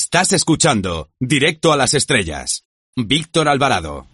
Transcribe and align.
Estás 0.00 0.32
escuchando 0.32 1.08
Directo 1.18 1.72
a 1.72 1.76
las 1.76 1.92
Estrellas. 1.92 2.64
Víctor 2.94 3.48
Alvarado. 3.48 4.06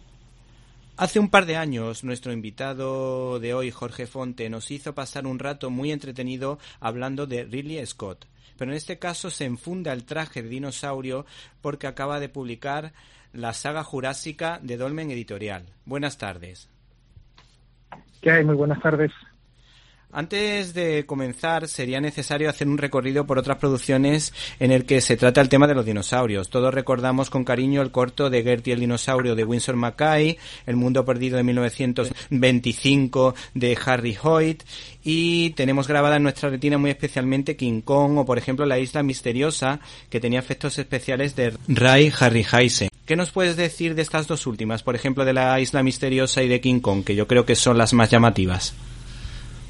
Hace 0.96 1.21
un 1.21 1.29
par 1.29 1.45
de 1.45 1.59
años 1.59 2.05
nuestro 2.05 2.32
invitado 2.32 3.39
de 3.39 3.53
hoy, 3.53 3.71
Jorge 3.71 4.07
Fonte, 4.07 4.49
nos 4.49 4.71
hizo 4.71 4.95
pasar 4.95 5.27
un 5.27 5.39
rato 5.39 5.68
muy 5.68 5.93
entretenido 5.93 6.59
hablando 6.81 7.26
de 7.26 7.45
Ridley 7.45 7.85
Scott. 7.85 8.25
Pero 8.57 8.71
en 8.71 8.79
este 8.79 8.99
caso 8.99 9.29
se 9.29 9.45
enfunda 9.45 9.93
el 9.93 10.07
traje 10.07 10.43
de 10.43 10.49
dinosaurio 10.49 11.26
porque 11.61 11.87
acaba 11.87 12.18
de 12.18 12.31
publicar 12.31 12.95
la 13.35 13.53
saga 13.53 13.85
jurásica 13.85 14.61
de 14.62 14.79
Dolmen 14.79 15.11
Editorial. 15.11 15.67
Buenas 15.85 16.17
tardes. 16.17 16.71
¿Qué 18.23 18.31
hay? 18.31 18.43
Muy 18.43 18.54
buenas 18.54 18.81
tardes. 18.81 19.12
Antes 20.17 20.75
de 20.75 21.07
comenzar, 21.07 21.67
sería 21.67 22.00
necesario 22.00 22.49
hacer 22.49 22.68
un 22.68 22.79
recorrido 22.79 23.27
por 23.27 23.36
otras 23.36 23.59
producciones 23.59 24.32
en 24.61 24.71
el 24.71 24.85
que 24.85 25.00
se 25.00 25.17
trata 25.17 25.40
el 25.40 25.49
tema 25.49 25.67
de 25.67 25.75
los 25.75 25.85
dinosaurios. 25.85 26.50
Todos 26.50 26.73
recordamos 26.73 27.31
con 27.31 27.43
cariño 27.43 27.82
el 27.82 27.90
corto 27.90 28.31
de 28.31 28.45
Gertie 28.45 28.75
el 28.75 28.79
dinosaurio 28.79 29.35
de 29.35 29.45
Winsor 29.45 29.75
Mackay, 29.75 30.39
El 30.67 30.77
mundo 30.77 31.04
perdido 31.04 31.37
de 31.37 31.43
1925 31.43 33.34
de 33.55 33.77
Harry 33.84 34.17
Hoyt 34.23 34.62
y 35.03 35.50
tenemos 35.50 35.89
grabada 35.89 36.15
en 36.15 36.23
nuestra 36.23 36.48
retina 36.48 36.78
muy 36.78 36.91
especialmente 36.91 37.56
King 37.56 37.81
Kong 37.81 38.19
o 38.19 38.25
por 38.25 38.39
ejemplo 38.39 38.67
La 38.67 38.79
isla 38.79 39.03
misteriosa 39.03 39.81
que 40.11 40.20
tenía 40.20 40.39
efectos 40.39 40.79
especiales 40.79 41.35
de 41.35 41.55
Ray 41.67 42.12
Harryhausen. 42.17 42.89
¿Qué 43.05 43.17
nos 43.17 43.33
puedes 43.33 43.57
decir 43.57 43.97
de 43.97 44.03
estas 44.03 44.29
dos 44.29 44.47
últimas? 44.47 44.85
Por 44.85 44.95
ejemplo, 44.95 45.25
de 45.25 45.33
La 45.33 45.59
isla 45.59 45.83
misteriosa 45.83 46.41
y 46.45 46.48
de 46.48 46.61
King 46.61 46.79
Kong, 46.79 47.03
que 47.03 47.17
yo 47.17 47.27
creo 47.27 47.45
que 47.45 47.57
son 47.57 47.77
las 47.77 47.92
más 47.92 48.11
llamativas. 48.11 48.75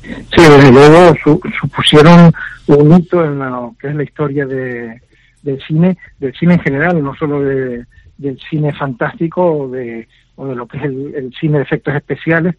Sí, 0.05 0.43
desde 0.43 0.73
luego 0.73 1.15
supusieron 1.61 2.33
un 2.67 2.93
hito 2.97 3.25
en 3.25 3.39
lo 3.39 3.75
que 3.79 3.89
es 3.89 3.95
la 3.95 4.03
historia 4.03 4.47
de, 4.47 5.01
del 5.43 5.63
cine, 5.63 5.97
del 6.19 6.35
cine 6.35 6.55
en 6.55 6.61
general, 6.61 7.03
no 7.03 7.15
solo 7.15 7.41
de, 7.41 7.87
del 8.19 8.39
cine 8.51 8.73
fantástico 8.73 9.45
o 9.45 9.69
de, 9.69 10.09
o 10.37 10.47
de 10.47 10.55
lo 10.55 10.67
que 10.67 10.79
es 10.79 10.85
el, 10.85 11.33
cine 11.39 11.59
de 11.59 11.65
efectos 11.65 11.95
especiales, 11.95 12.57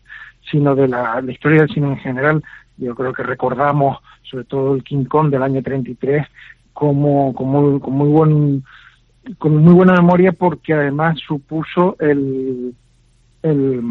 sino 0.50 0.76
de 0.76 0.88
la, 0.88 1.22
historia 1.28 1.62
del 1.62 1.70
cine 1.70 1.88
en 1.88 1.98
general. 1.98 2.44
Yo 2.78 2.96
creo 2.96 3.14
que 3.14 3.24
recordamos, 3.24 3.98
sobre 4.24 4.46
todo 4.46 4.76
el 4.76 4.84
King 4.84 5.06
Kong 5.06 5.30
del 5.30 5.44
año 5.44 5.62
33, 5.62 6.28
como, 6.74 7.34
como, 7.34 7.80
con 7.80 7.94
muy 7.94 8.10
buen 8.10 8.64
con 9.40 9.58
muy 9.58 9.74
buena 9.74 9.94
memoria 9.94 10.34
porque 10.34 10.74
además 10.74 11.18
supuso 11.18 11.96
el, 12.00 12.76
el 13.42 13.82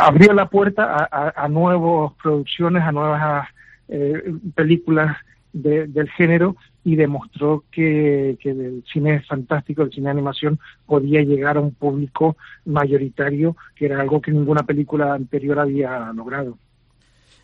abrió 0.00 0.32
la 0.32 0.48
puerta 0.48 1.08
a, 1.10 1.48
nuevas 1.48 2.12
producciones, 2.22 2.82
a 2.82 2.92
nuevas 2.92 3.48
eh, 3.88 4.32
películas 4.54 5.16
del 5.52 6.10
género 6.10 6.56
y 6.84 6.96
demostró 6.96 7.64
que, 7.70 8.36
que 8.40 8.50
el 8.50 8.84
cine 8.92 9.20
fantástico, 9.22 9.82
el 9.82 9.90
cine 9.90 10.04
de 10.04 10.12
animación, 10.12 10.60
podía 10.86 11.22
llegar 11.22 11.56
a 11.56 11.60
un 11.60 11.72
público 11.72 12.36
mayoritario, 12.64 13.56
que 13.74 13.86
era 13.86 14.00
algo 14.00 14.20
que 14.20 14.30
ninguna 14.30 14.62
película 14.62 15.14
anterior 15.14 15.58
había 15.58 16.12
logrado. 16.12 16.58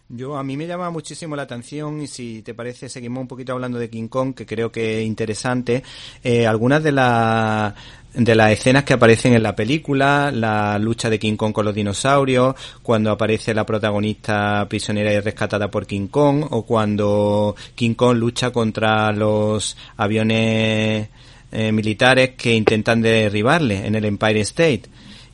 Yo 0.09 0.37
a 0.37 0.43
mí 0.43 0.57
me 0.57 0.67
llama 0.67 0.91
muchísimo 0.91 1.37
la 1.37 1.43
atención 1.43 2.03
y 2.03 2.07
si 2.07 2.43
te 2.43 2.53
parece 2.53 2.89
seguimos 2.89 3.23
un 3.23 3.29
poquito 3.29 3.53
hablando 3.53 3.79
de 3.79 3.89
King 3.89 4.09
Kong 4.09 4.35
que 4.35 4.45
creo 4.45 4.71
que 4.71 5.01
es 5.01 5.07
interesante. 5.07 5.83
Eh, 6.23 6.47
algunas 6.47 6.83
de 6.83 6.93
las 6.93 7.75
de 8.15 8.35
las 8.35 8.53
escenas 8.53 8.85
que 8.85 8.93
aparecen 8.93 9.33
en 9.33 9.43
la 9.43 9.57
película, 9.57 10.31
la 10.31 10.79
lucha 10.79 11.09
de 11.09 11.19
King 11.19 11.37
Kong 11.37 11.53
con 11.53 11.65
los 11.65 11.75
dinosaurios, 11.75 12.55
cuando 12.83 13.11
aparece 13.11 13.55
la 13.55 13.65
protagonista 13.65 14.67
prisionera 14.69 15.13
y 15.13 15.21
rescatada 15.21 15.71
por 15.71 15.87
King 15.87 16.09
Kong, 16.09 16.45
o 16.51 16.63
cuando 16.63 17.57
King 17.75 17.95
Kong 17.95 18.19
lucha 18.19 18.51
contra 18.51 19.13
los 19.13 19.77
aviones 19.97 21.09
eh, 21.51 21.73
militares 21.73 22.31
que 22.37 22.55
intentan 22.55 23.01
derribarle 23.01 23.87
en 23.87 23.95
el 23.95 24.05
Empire 24.05 24.41
State. 24.41 24.83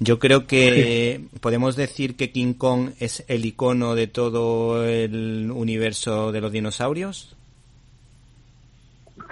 Yo 0.00 0.18
creo 0.18 0.46
que 0.46 1.22
podemos 1.40 1.74
decir 1.74 2.16
que 2.16 2.30
King 2.30 2.54
Kong 2.54 2.90
es 3.00 3.24
el 3.28 3.44
icono 3.44 3.94
de 3.96 4.06
todo 4.06 4.84
el 4.84 5.50
universo 5.52 6.30
de 6.30 6.40
los 6.40 6.52
dinosaurios. 6.52 7.36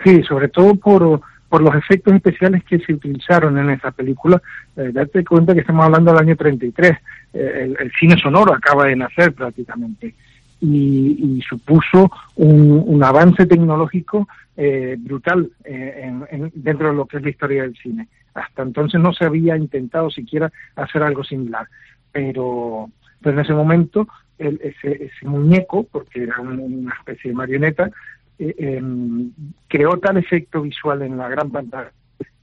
Sí, 0.03 0.23
sobre 0.25 0.49
todo 0.49 0.75
por, 0.75 1.21
por 1.49 1.63
los 1.63 1.75
efectos 1.75 2.15
especiales 2.15 2.65
que 2.65 2.79
se 2.81 2.93
utilizaron 2.93 3.57
en 3.59 3.71
esa 3.71 3.93
película. 3.93 4.43
Eh, 4.77 4.91
date 4.93 5.25
cuenta 5.25 5.55
que 5.55 5.61
estamos 5.61 5.85
hablando 5.85 6.13
del 6.13 6.21
año 6.21 6.37
33. 6.37 6.93
Eh, 7.33 7.75
el, 7.79 7.93
cine 7.99 8.17
sonoro 8.21 8.53
acaba 8.53 8.87
de 8.87 8.97
nacer 8.97 9.33
prácticamente 9.33 10.15
y, 10.61 11.43
supuso 11.49 12.11
un, 12.37 13.03
avance 13.03 13.47
tecnológico 13.47 14.29
eh, 14.57 14.97
brutal 14.99 15.51
eh, 15.65 16.51
dentro 16.55 16.89
de 16.89 16.95
lo 16.95 17.07
que 17.07 17.19
es 17.19 17.23
la 17.23 17.31
historia 17.31 17.63
del 17.63 17.77
cine. 17.77 18.09
Hasta 18.35 18.63
entonces 18.63 19.01
no 19.01 19.13
se 19.13 19.25
había 19.25 19.57
intentado 19.57 20.11
siquiera 20.11 20.51
hacer 20.75 21.03
algo 21.03 21.25
similar, 21.25 21.69
pero, 22.13 22.91
en 23.23 23.39
ese 23.39 23.53
momento 23.53 24.07
ese, 24.39 25.11
muñeco, 25.23 25.85
porque 25.85 26.23
era 26.25 26.41
una 26.41 26.95
especie 26.95 27.31
de 27.31 27.37
marioneta, 27.37 27.91
eh, 28.39 28.55
em, 28.59 29.33
creó 29.67 29.99
tal 29.99 30.19
efecto 30.19 30.63
visual 30.63 31.03
en 31.03 31.17
la 31.17 31.29
gran 31.29 31.51
pantalla 31.51 31.93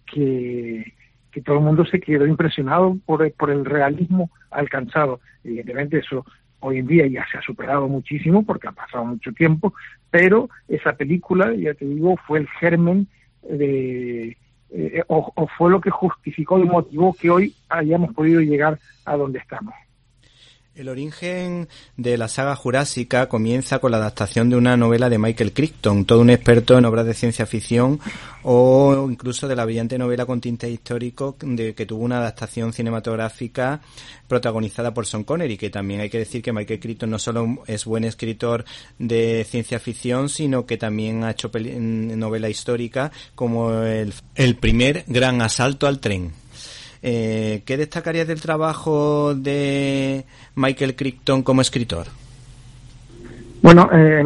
que, 0.05 0.93
que 1.31 1.41
todo 1.41 1.57
el 1.57 1.63
mundo 1.63 1.85
se 1.85 1.99
quedó 1.99 2.25
impresionado 2.25 2.97
por, 3.05 3.31
por 3.33 3.51
el 3.51 3.65
realismo 3.65 4.29
alcanzado. 4.51 5.19
Evidentemente 5.43 5.99
eso 5.99 6.25
hoy 6.63 6.79
en 6.79 6.87
día 6.87 7.05
ya 7.07 7.25
se 7.31 7.37
ha 7.37 7.41
superado 7.41 7.87
muchísimo 7.87 8.43
porque 8.45 8.67
ha 8.67 8.71
pasado 8.71 9.05
mucho 9.05 9.31
tiempo, 9.33 9.73
pero 10.09 10.49
esa 10.67 10.93
película, 10.93 11.53
ya 11.53 11.73
te 11.73 11.85
digo, 11.85 12.17
fue 12.25 12.39
el 12.39 12.47
germen 12.47 13.07
de, 13.41 14.37
eh, 14.69 15.03
o, 15.07 15.47
fue 15.57 15.69
lo 15.69 15.81
que 15.81 15.91
justificó 15.91 16.57
y 16.57 16.63
motivó 16.63 17.13
que 17.13 17.29
hoy 17.29 17.53
hayamos 17.69 18.13
podido 18.13 18.41
llegar 18.41 18.79
a 19.05 19.15
donde 19.15 19.39
estamos. 19.39 19.73
El 20.75 20.89
origen 20.89 21.69
de 21.97 22.17
la 22.17 22.27
saga 22.27 22.55
jurásica 22.55 23.29
comienza 23.29 23.77
con 23.77 23.91
la 23.91 23.97
adaptación 23.97 24.49
de 24.49 24.55
una 24.55 24.75
novela 24.75 25.07
de 25.07 25.19
Michael 25.19 25.53
Crichton, 25.53 26.03
todo 26.03 26.21
un 26.21 26.31
experto 26.31 26.75
en 26.75 26.85
obras 26.85 27.05
de 27.05 27.13
ciencia 27.13 27.45
ficción 27.45 27.99
o 28.41 29.07
incluso 29.07 29.47
de 29.47 29.55
la 29.55 29.65
brillante 29.65 29.99
novela 29.99 30.25
con 30.25 30.41
tinte 30.41 30.67
histórico 30.67 31.35
de 31.41 31.75
que 31.75 31.85
tuvo 31.85 32.03
una 32.03 32.17
adaptación 32.17 32.73
cinematográfica 32.73 33.81
protagonizada 34.27 34.95
por 34.95 35.05
Sean 35.05 35.23
Connery, 35.23 35.57
que 35.57 35.69
también 35.69 36.01
hay 36.01 36.09
que 36.09 36.17
decir 36.17 36.41
que 36.41 36.51
Michael 36.51 36.79
Crichton 36.79 37.11
no 37.11 37.19
solo 37.19 37.63
es 37.67 37.85
buen 37.85 38.03
escritor 38.03 38.65
de 38.97 39.45
ciencia 39.47 39.79
ficción, 39.79 40.27
sino 40.27 40.65
que 40.65 40.77
también 40.77 41.23
ha 41.23 41.31
hecho 41.31 41.51
novela 41.53 42.49
histórica 42.49 43.11
como 43.35 43.71
el 43.83 44.55
primer 44.59 45.03
gran 45.05 45.39
asalto 45.43 45.85
al 45.85 45.99
tren. 45.99 46.42
Eh, 47.05 47.63
¿Qué 47.65 47.75
destacarías 47.75 48.27
del 48.27 48.39
trabajo 48.39 49.35
de 49.35 50.23
Michael 50.55 50.95
Crichton 50.95 51.43
como 51.43 51.61
escritor? 51.61 52.07
Bueno, 53.61 53.89
eh, 53.91 54.23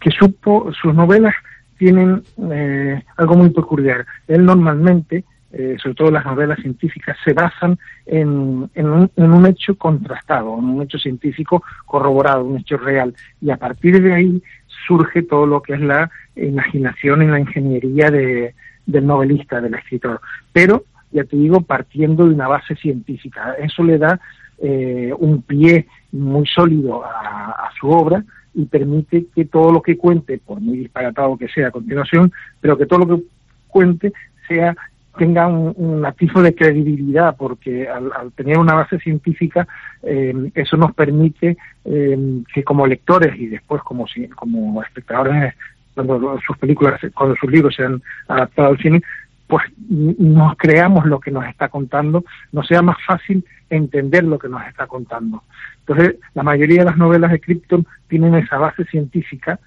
que 0.00 0.10
supo, 0.10 0.72
sus 0.72 0.92
novelas 0.94 1.34
tienen 1.78 2.24
eh, 2.50 3.00
algo 3.16 3.36
muy 3.36 3.50
peculiar. 3.50 4.04
Él 4.26 4.44
normalmente, 4.44 5.24
eh, 5.52 5.76
sobre 5.80 5.94
todo 5.94 6.10
las 6.10 6.24
novelas 6.24 6.58
científicas, 6.58 7.16
se 7.24 7.32
basan 7.34 7.78
en, 8.04 8.68
en, 8.74 8.88
un, 8.88 9.10
en, 9.14 9.32
un, 9.32 9.46
hecho 9.46 9.76
contrastado, 9.76 10.58
en 10.58 10.64
un 10.64 10.82
hecho 10.82 10.98
científico 10.98 11.62
corroborado, 11.86 12.44
un 12.44 12.58
hecho 12.58 12.78
real. 12.78 13.14
Y 13.40 13.50
a 13.50 13.56
partir 13.58 14.02
de 14.02 14.12
ahí 14.12 14.42
surge 14.88 15.22
todo 15.22 15.46
lo 15.46 15.62
que 15.62 15.74
es 15.74 15.80
la 15.80 16.10
imaginación 16.34 17.22
y 17.22 17.26
la 17.28 17.38
ingeniería 17.38 18.10
de, 18.10 18.54
del 18.86 19.06
novelista, 19.06 19.60
del 19.60 19.74
escritor. 19.74 20.20
Pero 20.52 20.84
ya 21.10 21.24
te 21.24 21.36
digo, 21.36 21.60
partiendo 21.60 22.26
de 22.26 22.34
una 22.34 22.48
base 22.48 22.76
científica. 22.76 23.54
Eso 23.58 23.82
le 23.82 23.98
da 23.98 24.20
eh, 24.58 25.12
un 25.18 25.42
pie 25.42 25.86
muy 26.12 26.46
sólido 26.46 27.04
a, 27.04 27.70
su 27.78 27.88
obra 27.88 28.24
y 28.54 28.64
permite 28.64 29.26
que 29.34 29.44
todo 29.44 29.70
lo 29.70 29.82
que 29.82 29.96
cuente, 29.96 30.38
por 30.38 30.60
muy 30.60 30.78
disparatado 30.78 31.36
que 31.36 31.48
sea 31.48 31.68
a 31.68 31.70
continuación, 31.70 32.32
pero 32.60 32.76
que 32.76 32.86
todo 32.86 33.00
lo 33.00 33.16
que 33.16 33.22
cuente 33.68 34.12
sea 34.48 34.74
tenga 35.16 35.46
un, 35.48 35.74
un 35.76 36.42
de 36.42 36.54
credibilidad, 36.54 37.36
porque 37.36 37.88
al, 37.88 38.32
tener 38.32 38.58
una 38.58 38.74
base 38.74 38.98
científica, 39.00 39.66
eh, 40.02 40.50
eso 40.54 40.76
nos 40.76 40.94
permite 40.94 41.56
eh, 41.84 42.42
que 42.54 42.64
como 42.64 42.86
lectores 42.86 43.38
y 43.38 43.46
después 43.46 43.82
como, 43.82 44.06
como 44.36 44.82
espectadores, 44.82 45.54
cuando 45.94 46.38
sus 46.46 46.56
películas, 46.58 47.00
cuando 47.14 47.34
sus 47.36 47.50
libros 47.50 47.74
sean 47.74 48.00
adaptados 48.28 48.72
al 48.72 48.78
cine, 48.78 49.02
pues 49.48 49.64
nos 49.88 50.56
creamos 50.56 51.06
lo 51.06 51.18
que 51.18 51.30
nos 51.30 51.46
está 51.46 51.68
contando, 51.68 52.24
no 52.52 52.62
sea 52.62 52.82
más 52.82 52.98
fácil 53.04 53.44
entender 53.70 54.22
lo 54.24 54.38
que 54.38 54.48
nos 54.48 54.64
está 54.66 54.86
contando. 54.86 55.42
Entonces, 55.80 56.16
la 56.34 56.42
mayoría 56.42 56.80
de 56.80 56.90
las 56.90 56.98
novelas 56.98 57.32
de 57.32 57.40
Krypton 57.40 57.86
tienen 58.08 58.34
esa 58.34 58.58
base 58.58 58.84
científica 58.84 59.58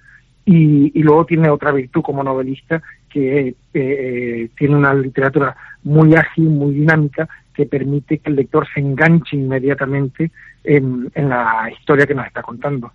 y, 0.44 1.02
luego 1.02 1.26
tiene 1.26 1.50
otra 1.50 1.72
virtud 1.72 2.02
como 2.02 2.22
novelista 2.22 2.80
que 3.08 3.48
eh, 3.48 3.54
eh, 3.74 4.48
tiene 4.56 4.76
una 4.76 4.94
literatura 4.94 5.56
muy 5.82 6.14
ágil, 6.14 6.48
muy 6.48 6.74
dinámica, 6.74 7.28
que 7.52 7.66
permite 7.66 8.18
que 8.18 8.30
el 8.30 8.36
lector 8.36 8.66
se 8.72 8.80
enganche 8.80 9.36
inmediatamente 9.36 10.30
en 10.64 11.10
la 11.14 11.70
historia 11.76 12.06
que 12.06 12.14
nos 12.14 12.26
está 12.26 12.40
contando. 12.40 12.92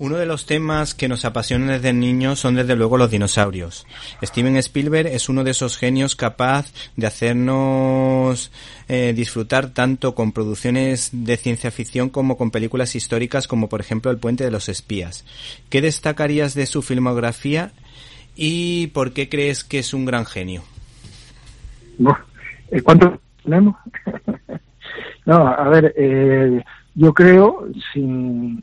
Uno 0.00 0.16
de 0.16 0.26
los 0.26 0.46
temas 0.46 0.94
que 0.94 1.08
nos 1.08 1.24
apasionan 1.24 1.68
desde 1.68 1.92
niños 1.92 2.38
son 2.38 2.54
desde 2.54 2.76
luego 2.76 2.96
los 2.96 3.10
dinosaurios. 3.10 3.84
Steven 4.22 4.56
Spielberg 4.56 5.08
es 5.08 5.28
uno 5.28 5.42
de 5.42 5.50
esos 5.50 5.76
genios 5.76 6.14
capaz 6.14 6.72
de 6.96 7.08
hacernos 7.08 8.52
eh, 8.88 9.12
disfrutar 9.16 9.70
tanto 9.70 10.14
con 10.14 10.30
producciones 10.30 11.10
de 11.12 11.36
ciencia 11.36 11.72
ficción 11.72 12.10
como 12.10 12.36
con 12.36 12.52
películas 12.52 12.94
históricas 12.94 13.48
como 13.48 13.68
por 13.68 13.80
ejemplo 13.80 14.12
El 14.12 14.18
puente 14.18 14.44
de 14.44 14.52
los 14.52 14.68
espías. 14.68 15.24
¿Qué 15.68 15.80
destacarías 15.80 16.54
de 16.54 16.66
su 16.66 16.82
filmografía 16.82 17.72
y 18.36 18.86
por 18.88 19.12
qué 19.12 19.28
crees 19.28 19.64
que 19.64 19.80
es 19.80 19.94
un 19.94 20.04
gran 20.04 20.26
genio? 20.26 20.62
Eh, 22.70 22.82
¿Cuánto 22.82 23.20
tenemos? 23.42 23.74
no, 25.26 25.48
a 25.48 25.68
ver, 25.68 25.92
eh, 25.96 26.62
yo 26.94 27.12
creo, 27.12 27.66
sin 27.92 28.62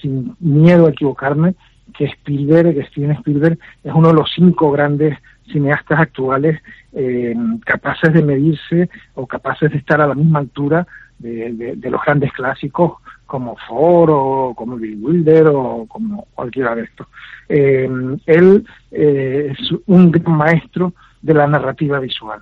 sin 0.00 0.36
miedo 0.40 0.86
a 0.86 0.90
equivocarme, 0.90 1.54
que 1.96 2.04
Spielberg, 2.04 2.74
que 2.74 2.86
Steven 2.86 3.12
Spielberg 3.12 3.58
es 3.84 3.92
uno 3.94 4.08
de 4.08 4.14
los 4.14 4.30
cinco 4.34 4.70
grandes 4.70 5.18
cineastas 5.50 6.00
actuales 6.00 6.60
eh, 6.92 7.34
capaces 7.64 8.12
de 8.12 8.22
medirse 8.22 8.90
o 9.14 9.26
capaces 9.26 9.70
de 9.70 9.78
estar 9.78 10.00
a 10.00 10.06
la 10.06 10.14
misma 10.14 10.40
altura 10.40 10.86
de, 11.18 11.78
los 11.82 12.02
grandes 12.04 12.32
clásicos 12.32 12.94
como 13.24 13.56
Ford 13.66 14.10
o 14.12 14.54
como 14.54 14.76
Bill 14.76 14.98
Wilder 15.02 15.48
o 15.48 15.86
como 15.88 16.26
cualquiera 16.34 16.74
de 16.74 16.82
estos. 16.82 17.06
Eh, 17.48 17.88
él 18.26 18.66
eh, 18.90 19.52
es 19.52 19.72
un 19.86 20.10
gran 20.10 20.36
maestro 20.36 20.92
de 21.22 21.34
la 21.34 21.46
narrativa 21.46 21.98
visual. 22.00 22.40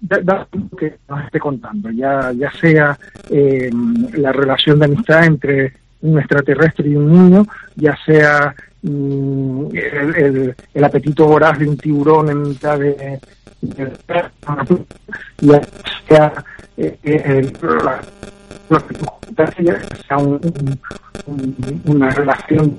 Da, 0.00 0.46
que 0.78 0.98
nos 1.08 1.24
esté 1.24 1.40
contando, 1.40 1.90
ya, 1.90 2.30
ya 2.32 2.52
sea 2.52 2.96
la 3.30 4.30
relación 4.30 4.78
de 4.78 4.84
amistad 4.84 5.24
entre 5.24 5.72
un 6.02 6.18
extraterrestre 6.18 6.88
y 6.88 6.96
un 6.96 7.10
niño, 7.10 7.46
ya 7.76 7.96
sea 8.04 8.54
mm, 8.82 9.66
el, 9.72 10.54
el, 10.74 10.84
apetito 10.84 11.26
voraz 11.26 11.58
de 11.58 11.68
un 11.68 11.76
tiburón 11.76 12.28
en 12.30 12.42
mitad 12.42 12.78
de, 12.78 13.20
ya 15.40 15.60
sea 16.08 16.32
eh, 16.76 16.98
eh 17.02 17.52
sea 20.06 20.18
un, 20.18 20.40
una 21.84 22.10
relación 22.10 22.78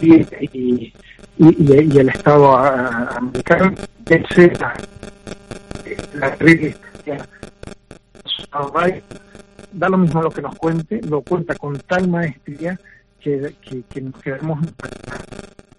y, 0.00 0.14
y, 0.52 0.92
y, 1.38 1.98
el 1.98 2.08
Estado 2.08 2.56
americano, 2.56 3.74
sea 4.34 4.74
la, 6.14 6.36
la, 6.36 6.36
da 9.78 9.88
lo 9.88 9.96
mismo 9.96 10.20
lo 10.22 10.30
que 10.30 10.42
nos 10.42 10.56
cuente, 10.56 11.00
lo 11.02 11.22
cuenta 11.22 11.54
con 11.54 11.78
tal 11.78 12.08
maestría 12.08 12.78
que, 13.20 13.54
que, 13.88 14.00
nos 14.00 14.20
quedamos 14.20 14.58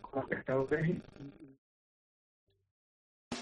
como 0.02 0.24
espectadores. 0.24 0.98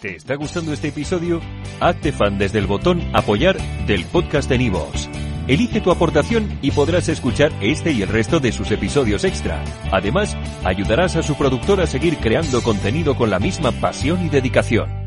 ¿Te 0.01 0.15
está 0.15 0.35
gustando 0.35 0.73
este 0.73 0.89
episodio? 0.89 1.41
Hazte 1.79 2.11
fan 2.11 2.37
desde 2.37 2.59
el 2.59 2.67
botón 2.67 3.01
apoyar 3.13 3.57
del 3.87 4.05
podcast 4.05 4.49
de 4.49 4.57
Nivos. 4.59 5.09
Elige 5.47 5.79
tu 5.79 5.91
aportación 5.91 6.59
y 6.61 6.71
podrás 6.71 7.07
escuchar 7.07 7.51
este 7.61 7.91
y 7.91 8.01
el 8.01 8.09
resto 8.09 8.39
de 8.39 8.51
sus 8.51 8.69
episodios 8.71 9.23
extra. 9.23 9.63
Además, 9.91 10.35
ayudarás 10.65 11.15
a 11.15 11.23
su 11.23 11.35
productor 11.35 11.79
a 11.81 11.87
seguir 11.87 12.17
creando 12.17 12.61
contenido 12.61 13.15
con 13.15 13.29
la 13.29 13.39
misma 13.39 13.71
pasión 13.71 14.25
y 14.25 14.29
dedicación. 14.29 15.06